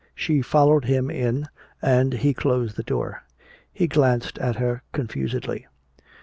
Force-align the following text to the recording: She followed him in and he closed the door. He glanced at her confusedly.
She 0.15 0.41
followed 0.41 0.85
him 0.85 1.11
in 1.11 1.45
and 1.79 2.11
he 2.13 2.33
closed 2.33 2.75
the 2.75 2.81
door. 2.81 3.21
He 3.71 3.85
glanced 3.85 4.39
at 4.39 4.55
her 4.55 4.81
confusedly. 4.93 5.67